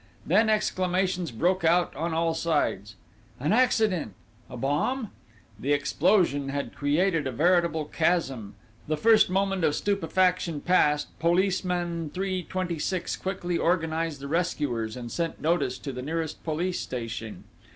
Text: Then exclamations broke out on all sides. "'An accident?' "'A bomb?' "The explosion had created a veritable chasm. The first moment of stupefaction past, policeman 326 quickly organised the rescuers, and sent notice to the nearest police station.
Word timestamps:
Then 0.25 0.49
exclamations 0.49 1.29
broke 1.29 1.63
out 1.63 1.95
on 1.95 2.11
all 2.11 2.33
sides. 2.33 2.95
"'An 3.39 3.53
accident?' 3.53 4.15
"'A 4.49 4.57
bomb?' 4.57 5.11
"The 5.59 5.73
explosion 5.73 6.49
had 6.49 6.73
created 6.73 7.27
a 7.27 7.31
veritable 7.31 7.85
chasm. 7.85 8.55
The 8.87 8.97
first 8.97 9.29
moment 9.29 9.63
of 9.63 9.75
stupefaction 9.75 10.61
past, 10.61 11.19
policeman 11.19 12.09
326 12.15 13.15
quickly 13.17 13.59
organised 13.59 14.21
the 14.21 14.27
rescuers, 14.27 14.97
and 14.97 15.11
sent 15.11 15.39
notice 15.39 15.77
to 15.77 15.91
the 15.91 16.01
nearest 16.01 16.43
police 16.43 16.79
station. 16.79 17.43